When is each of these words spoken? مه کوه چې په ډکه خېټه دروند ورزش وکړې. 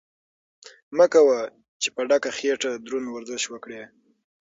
مه 0.97 1.05
کوه 1.13 1.39
چې 1.81 1.89
په 1.95 2.01
ډکه 2.09 2.31
خېټه 2.37 2.71
دروند 2.85 3.07
ورزش 3.09 3.43
وکړې. 3.49 3.81